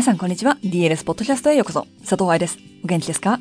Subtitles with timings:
[0.00, 0.56] 皆さんこんにちは。
[0.62, 1.86] DLS ポッドキャストへようこそ。
[2.00, 2.58] 佐藤愛です。
[2.82, 3.38] お元気ですか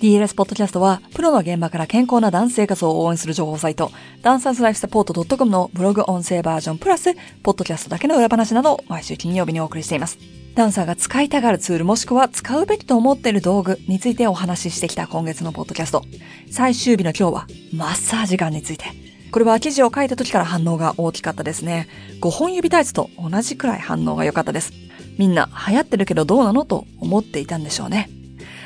[0.00, 3.90] ？DLS ポッドキャストは、プロの現場から健康なダンス生活を応援する情報サイト、
[4.22, 10.18] ダンサーズライフサポート .com のブログ音声バージョンプラス、ポッドキャストだけの裏話など毎週金曜日にお送りしています。
[10.54, 16.04] ダンサーが使いたがるツールもしくは使うべきと思っている道具についてお話ししてきた今月のポッドキャスト。
[16.50, 18.86] 最終日の今日は、マッサージガンについて。
[19.30, 21.86] これは記事を書いた時から反応が大きかったですね。
[22.22, 24.87] 5本指タイツと同じくらい反応が良かったです。
[25.18, 28.08] みんな流行ってるけどどうなのと思っていたんでしょうね。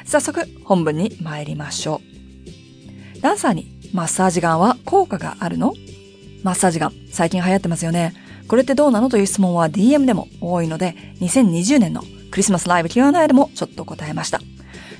[0.05, 2.01] 早速本文に参りましょ
[3.17, 3.21] う。
[3.21, 5.75] ダンサーにマッサージガンは効果があるの？
[6.43, 8.15] マッサージガン最近流行ってますよね。
[8.49, 14.41] これってどうなのという質問は DM でも多いので2020年のクリスマスライブ Q&A でもちょっと答えました。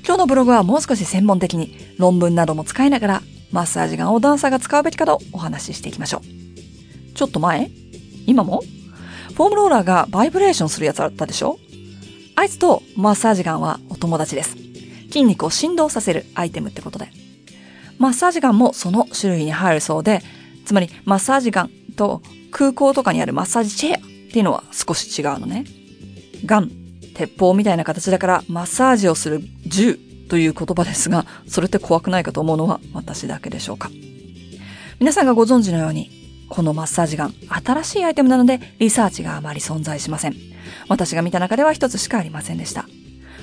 [0.05, 7.13] 今日のブログはもう少し専門的に論文なども使いながらマッサージガンをダンサーが使うべきかとお話ししていきましょう。
[7.13, 7.69] ちょっと前？
[8.25, 8.63] 今も？
[9.35, 11.57] フォームローラーがバイブレーションするやつあったでしょ？
[12.35, 14.55] あいつとマッサージガンはお友達です。
[15.07, 17.09] 筋肉を振動させるアイテムってことで。
[17.99, 20.21] マッサージガンもその種類に入るそうで、
[20.65, 25.65] つまりマッサージガンと空港とかにあるマッサージチェアっていうのは少し違うのね。
[26.45, 26.71] ガン、
[27.15, 33.91] 鉄砲みたいな形だからマッサージをする銃という言葉ですが、それって怖くないかと思うのは私だけでしょうか。
[34.99, 36.22] 皆さんがご存知のように、
[36.53, 40.35] このマッサージガン、新しいアイテムなのでリサーチがあまり存在しません。
[40.87, 42.85] 私が見た中では一つしかありませんでした。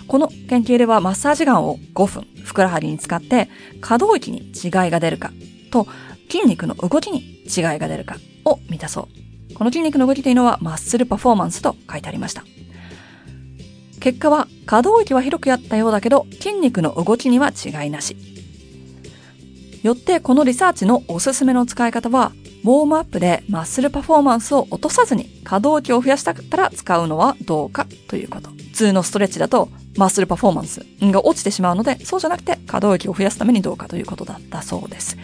[0.06, 3.48] この研究ではマッサージガンを5分ふくらはぎに使って
[3.80, 5.32] 可動域に違いが出るか
[5.72, 5.88] と
[6.30, 9.08] 筋肉の動きに違いが出るかを見たそ
[9.50, 9.54] う。
[9.54, 12.44] この筋肉の動きというのはマッスルパフォーマンスと書いてありました。
[13.98, 18.16] 結果は可動域は広くやったようだけど筋肉の動きには違いなし。
[19.82, 22.30] よってこのリサーチのおすすめの使い方は
[22.62, 28.50] ウォームアップでマッスルパフォーマンスを落とさずに可動域を増やしたかったら使うのはどうかということ。
[28.50, 35.16] 普通のストレッチだとマッスルパフォーマンスが落ちてしまうので、そうじゃなくて可動域を増やすためにどうかということだったそうです。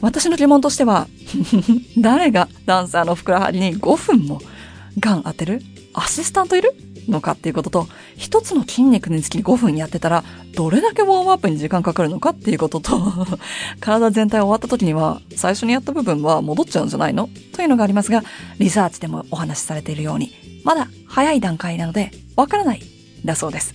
[0.00, 1.06] 私の疑問としては、
[1.98, 4.40] 誰がダンサーのふくらはぎに5分も
[4.98, 5.62] ガン当てる？
[5.94, 6.74] アシスタントいる？
[7.08, 10.24] のかっていうことと、一つの筋肉につき5分やってたら、
[10.54, 13.00] どれだけウォームアップに時間かかるのかっていうことと、
[13.80, 17.28] 体全体終わった時には、最初にやった部分は戻っちゃうんじゃないの？
[17.52, 18.22] というのがありますが、
[18.58, 20.32] リサーチでもお話しされているように、
[20.64, 22.82] まだ早い段階なので、わからない、
[23.24, 23.74] だそうです。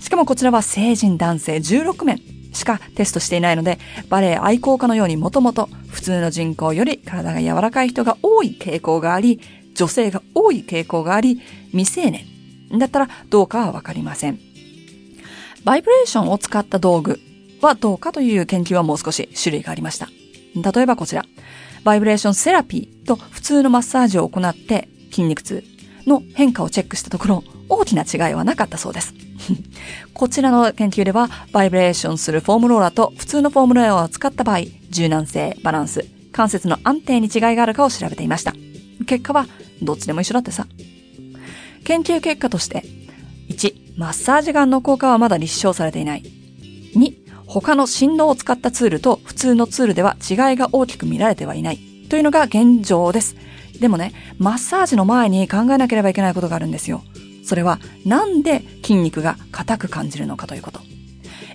[0.00, 2.18] しかもこちらは成人男性16名
[2.52, 3.78] しかテストしていないので、
[4.08, 9.40] バレエ愛好家のようにもともと普通の人口より体が柔らかい人が多い傾向があり、
[9.74, 11.40] 女性が多い傾向があり、
[11.70, 12.31] 未成年
[12.78, 14.38] だったらどうかはわかりません。
[15.64, 17.20] バイブレーションを使った道具
[17.60, 20.08] はどうかという研究はもう少し種類がありました。
[20.54, 21.24] 例えばこちら。
[21.84, 25.64] バイブレーションセラピーと普通のマッサージを行って筋肉痛
[26.06, 29.14] の変化をチェックしたところ、大きな違いはなかったそうです。
[30.14, 38.52] こちらの研究では、バイブレーションするフォームローラーと普通のフォームローラーを使った場合、柔軟性、バランス、関節の安定に違いがあるかを調べていました。
[39.06, 39.46] 結果は、
[39.82, 40.66] どっちでも一緒だってさ。
[41.84, 42.84] 研究結果として、
[43.48, 46.22] 1、マッサージガンの効果はまだ立証されていない。
[46.96, 51.78] 2、他の振動を使ったツールと普通のツールでは違いが大きく見られてはいない。
[52.08, 53.36] というのが現状です。
[53.80, 57.02] でもね、マッサージの前に考えなければいけないことがあるんですよ。
[57.44, 60.80] それは、なんで筋肉が硬く感じるのかということ。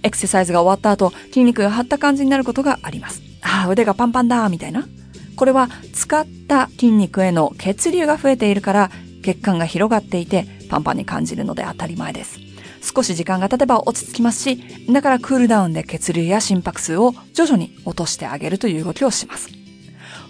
[0.04, 3.22] エクササイズが終わった後、筋肉が張った感じになることがあります。
[3.42, 4.88] ああ、腕がパンパンだみたいな。
[5.36, 8.92] これは使った筋肉への血流が増えているから
[9.28, 12.40] 血管が広がっていてパンパンに感じるので当たり前です。
[12.82, 19.50] 少し時間が経てば落ち着きますし、だからクールダウンで血流や心拍数を徐々に落としてあげるという動きをします。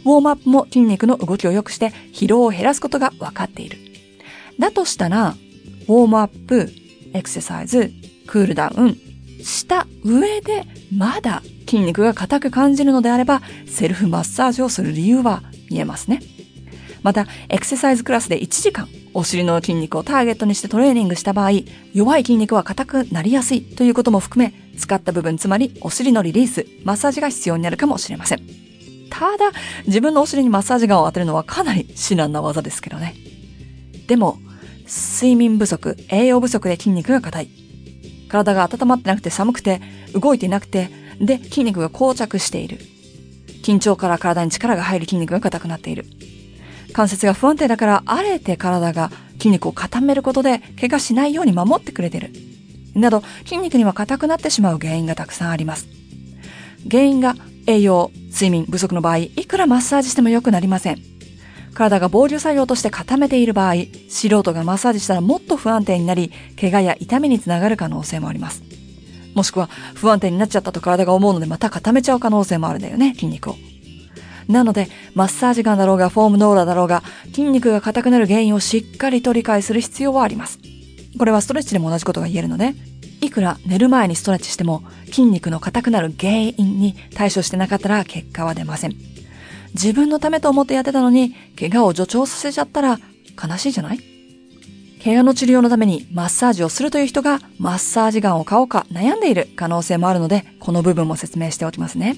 [0.03, 3.77] ウォームアップも筋肉の動きを良くして疲労を減らすことが分かっている。
[4.57, 5.35] だとしたら、
[5.87, 6.71] ウォームアップ、
[7.13, 7.91] エクササイズ、
[8.25, 8.97] クールダウン
[9.43, 16.21] した上でまだ筋肉が硬く感じるのであれば、セルフマッサージをする理由は見えますね。
[17.07, 21.51] また、エクササイズクラスで1時間、お尻の筋肉をターゲットにしてトレーニングした場合、
[21.93, 28.41] 弱い筋肉は硬くなりやすいということも含め、使った部分、つまりお尻のリリース、マッサージが必要になるかもしれません。
[29.09, 29.53] ただ、
[29.85, 33.15] 自分のお尻にマッサージガンを当てるのはかなり至難な技ですけどね。
[34.07, 34.37] でも、
[34.85, 37.49] 睡眠不足、栄養不足で筋肉が硬い。
[38.27, 39.79] 体が温まってなくて寒くて、
[40.13, 40.89] 動いていなくて、
[41.21, 42.79] で、筋肉が膠着している。
[43.63, 46.05] 緊張から体に力が入る筋肉が硬くなっている。
[46.97, 52.31] 関節が不安定だから、あえて体が筋肉を固めることで、怪我しないように守ってくれてる。
[52.95, 55.87] など、筋肉には硬くなってしまう原因がたくさんあります。
[56.89, 57.35] 原因が
[57.67, 60.97] 栄養、睡眠不足の場合、いくらマッサージしても良くなりません。
[61.75, 63.75] 体が防御作業として固めている場合、
[64.09, 68.63] 素人がマッサージしたらもっと不安定になり、怪我や痛みにつながる可能性もあります。
[69.35, 73.55] もしくは不安定になっちゃったと体が思うのでまた固めちゃう可能性もあるんだよね、筋肉を。
[74.47, 80.59] なので、マッサージガンだろうがフォームノーラーだろうが、筋肉が硬くなる原因をしっかりと理解する必要はあります。
[81.17, 82.73] これはストレッチでも同じことが言えるので、
[83.19, 88.95] いくら寝る前にストレッチしても筋肉の硬くなる原因に対処してなかったら結果は出ません。
[89.73, 92.99] 自分のためと思ってやってたのに、怪我を助長させちゃったら
[93.41, 93.99] 悲しいじゃない？
[95.03, 102.15] 怪我の治療のためにマッサージをするという人がマッサージガンを買おうか悩んでいる可能性もあるので、この部分も説明しておきますね。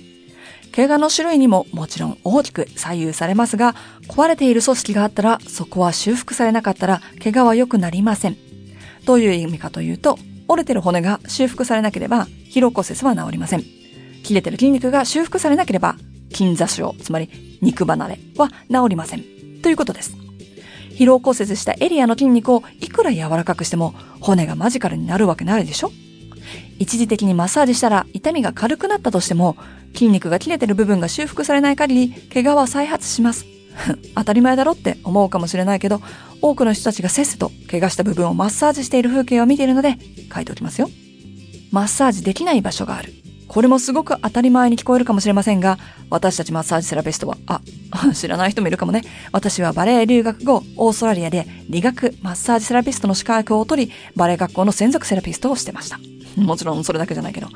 [0.75, 3.75] 怪我の種類にももちろん大きく左右されますが、
[4.07, 8.38] 壊れている組織があったら、そこは修復されなかったら、怪我は良くなりません。
[9.06, 10.18] どういう意味かというと、
[10.48, 13.63] 折れてる骨が修復されなければ、疲労骨折は治りません。
[14.24, 15.95] 切れてる筋肉が修復されなければ、
[16.31, 19.24] 筋座症、つまり肉離れは治りません。
[19.62, 20.13] ということです。
[20.92, 25.92] 疲労骨折したエリアの筋肉をいくら柔らかくしても骨がマジカルになるわけないでしょ？
[26.77, 29.56] 一時的にマッサージしたら痛みが軽くなったとしても
[29.94, 33.45] 筋肉が切れてる部分が修復されない限り怪我は再発します。
[34.15, 36.01] 当たり前だろって思うかもしれないけど
[36.41, 39.97] 多くの人たちがせっせと怪我した部分をマッサージしている風景を見ているので
[40.33, 40.89] 書いておきますよ。
[41.71, 43.13] マッサージできない場所がある。
[43.50, 45.80] これもすごく当たり前に聞こえるかもしれませんが、
[46.12, 47.62] 私たちマッサージセラピストは、あ、
[48.13, 49.01] 知らない人もいるかもね。
[49.31, 56.00] 私はバレエ留学後、オーストラリアで理学マッサージセラピストの資格を取り、バレエ学校の専属セラピストをしてました。
[56.38, 57.47] もちろんそれだけじゃないけど。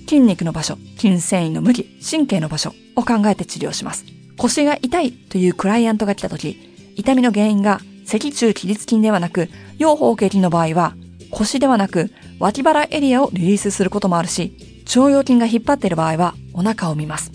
[0.00, 4.04] 筋肉の場所、筋繊維の向き、神経の場所を考えて治療します。
[4.36, 9.48] 腰が痛いというクライアントが来た時、痛みの原因が脊柱起立筋ではなく、
[9.78, 10.94] 腰方形筋の場合は、
[11.30, 14.52] 腰ではなく脇腹エリアをリリースすることもあるし、
[14.86, 17.30] 腸腰筋が引っ張っている場合はお腹を見ます。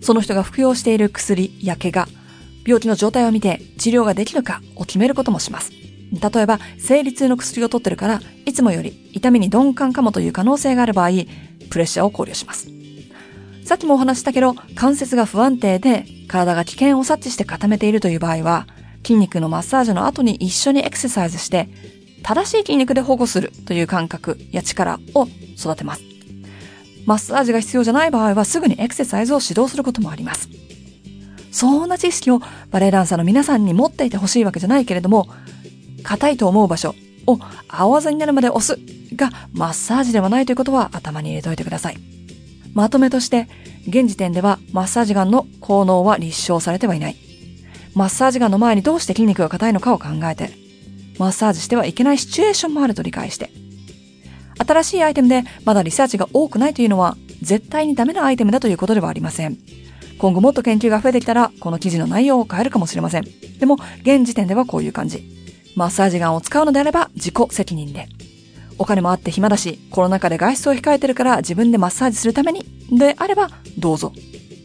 [0.00, 2.08] その人が服用している薬や怪我、
[2.66, 5.72] 病気の状態を見て治療ができるかを決めることもします。
[6.12, 11.10] 例えば、生理痛の薬を取ってるから、いつもより痛みに鈍感かもという可能性がある場合、
[11.70, 12.68] プレッシャーを考慮します。
[13.64, 18.66] さっきもお話したけど、関節が不安定で、体が危険を察知して固めているという場合は、
[19.02, 21.68] 筋肉のマッサージの後に一緒にエクササイズして、
[22.22, 25.26] 正しい筋肉で保護するという感覚や力を
[25.56, 26.02] 育てます。
[27.06, 30.48] マッサージが必要じゃない場合はすぐにエクササイズを指導することもあります。
[31.50, 32.40] そんな知識を
[32.70, 35.28] バレエダンサーの皆さんに持っていてほしいわけじゃないけれども、
[36.02, 36.94] 硬いと思う場所
[37.26, 37.38] を
[37.68, 38.80] 青技になるまで押す
[39.16, 41.98] がマッサージではないということは頭に入れておいてください。
[42.74, 43.48] まとめとして、
[43.88, 47.16] 現時点ではマッサージガンの効能は立証されてはいない。
[47.94, 50.50] マッサージガンの前にどうして筋肉が硬いのかを考えて、
[51.18, 53.50] マッサージしてはいけないシチュエーションもあると理解して、
[54.58, 59.58] 新しいアイテムでまだリサーチが多くないというのは絶対にダメなアイテムだということではありません。
[60.18, 63.24] 今後もっと研究が増えてきたらこの記事の内容を変えるかもしれません。
[63.58, 65.24] でも現時点ではこういう感じ。
[65.76, 68.08] マッサージガンを使うのであれば自己責任で。
[68.80, 74.10] お金もあって暇だし、コロナ禍で外出を控えてるから自分でマッサージするためにであればどうぞ。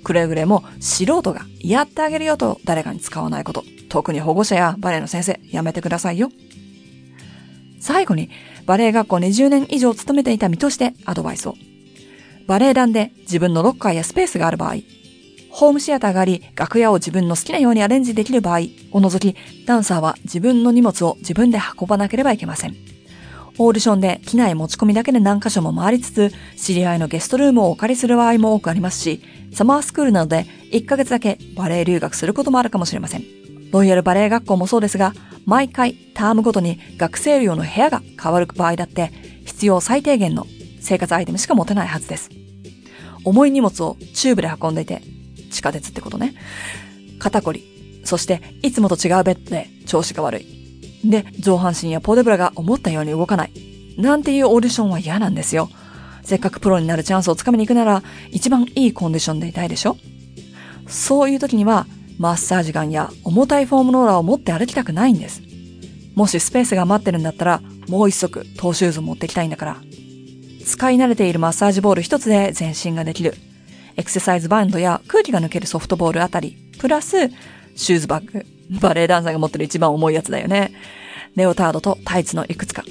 [0.06, 3.66] くれぐれも素人がやってあげるよと誰かに使わないこと。
[3.90, 6.30] 特に保護者やバレエの先生やめてくださいよ。
[7.82, 8.30] 最後に
[8.66, 11.56] バレエ学校20年以上勤めていた身としてアドバイスを。
[12.48, 14.76] バレエ団で自分のロッカーやスペースがある場合、
[15.50, 18.60] ホームシアターがあり、楽屋を自分の好きなようにアレンジできる場合
[18.92, 22.95] を除き、ダンサーは自分の荷物を自分で運ばなければいけません。
[23.58, 29.22] オーディションで機内持ち込みだけで何箇所も回りつつ、知り合いのゲストルームをお借りする場合も多くありますし、
[29.54, 33.24] サマースクールなどで1ヶ月だけバレエ留学することもあるかもしれません。
[33.72, 35.14] ロイヤルバレエ学校もそうですが、
[35.46, 39.12] 毎回タームごとに学生寮の部屋が変わる場合だって
[39.46, 40.48] 必要最低限の
[40.82, 42.30] 生活アイテムしか持てないはずです。
[43.24, 45.02] 重い荷物をチューブで運んでいて、
[45.52, 46.36] 地下鉄ってことね。
[47.20, 50.55] 肩こり、そしていつもと違うベッドで調子が悪い。
[51.10, 53.52] で、上半身やポーデブラが思ったように動かない。
[53.98, 55.70] なんていうオーディションは嫌なんですよ。
[56.24, 59.98] せっかくプロになるチャンスをつかみに行くなら、一番いいコンディションでいたいでしょ
[60.88, 65.42] そういう時には、マッサージガンや重たいフォームローラーを持って歩きたくないんです。
[66.16, 69.78] もしスペースが待ってるんだったら、もう一足トーシューズ持ってきたいんだから。
[70.66, 73.36] 使い慣れているマッサージボール一つで全身ができる。
[73.98, 77.30] エクササイズバンドや空気が抜けるソフトボールあたり、プラス、
[77.76, 78.55] シューズバッグ。
[78.82, 80.72] バレエダンサーが持ってる一番重いやつだよね。
[81.36, 82.84] レオタードとタイツのいくつか。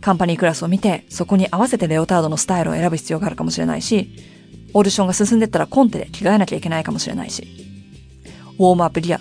[0.00, 4.10] カンパニークラスを見て、そこに合わせてレオタードのスタイルを選ぶ必要があるかもしれないし、
[4.74, 7.46] オーディションが進んでったらコンテで着替えなきゃいけないかもしれないし。
[8.58, 9.20] ウォームアップリア。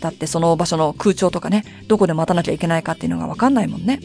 [0.00, 4.00] だってその場所の空調とかね、どこで待たなきゃいけないかっていうのがわかんないもんね。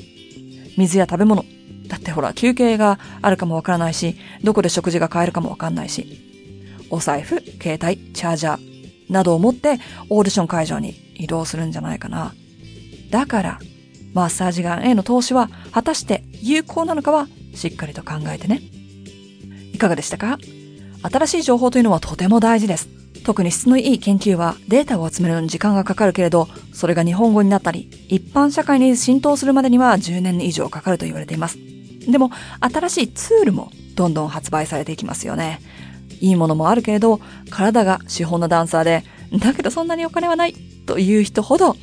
[0.78, 1.46] 水や食べ物。
[1.88, 6.20] だってほら、休憩があるかもわからないし、どこで食事が買えるかもわかんないし。
[6.90, 8.74] お財布、携帯、チャージャー。
[9.10, 12.34] などを持ってオーディション会場に移動するんじゃないかな。
[13.10, 13.60] だから、
[14.14, 18.62] マッサージガンへの投資は果たして有効なのかはしっかりと考えてね。
[19.74, 20.38] いかがでしたか？
[21.02, 22.88] 新しい情報というのはとても大事です。
[23.26, 31.58] 特に質のいい研究はデータを集めるのに時間がかかるけれど、それが日本語になったり、一般社会に浸透するまでには10年以上かかると言われています。
[32.10, 35.62] でも、新しいツールもどんどん発売されていきますよね。
[36.20, 39.04] いいものもあるけれど、体が資本のダンサーで、
[39.40, 41.76] だけどそんなにお金はないという人ほど、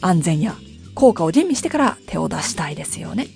[0.00, 0.54] 安全や
[0.94, 3.28] 効果を吟味してから手を出したいですよね。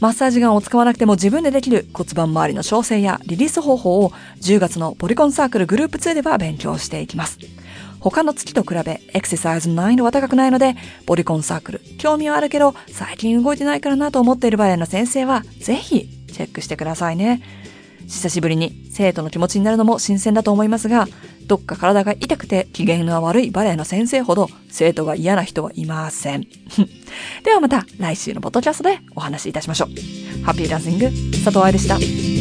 [0.00, 7.38] マッサージガンを使わなくても自分でできる骨盤周りの調整やリリース方法を10月のポリコンサークルグループ2では勉強していきます。
[8.00, 10.74] 他の月と比べエクササイズの難易度は高くないので、
[11.06, 17.40] ポリコンサークル、興味はあるけど最近動いてないからなと思っているバレエの先生は、ぜひチェックしてくださいね。
[18.08, 21.06] 久しぶりに生徒の気持ちになるのも新鮮だと思いますが、
[21.46, 26.46] どっか体が痛くて機嫌が悪いバレエの先生ほど生徒が嫌な人はいません。
[27.44, 30.44] ではまた来週のボトキャストでお話しいたしましょう。
[30.44, 31.10] ハッピーダンシング、
[31.44, 32.31] 佐藤愛でした。